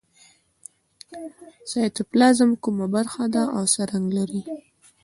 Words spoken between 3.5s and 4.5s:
او څه رنګ لري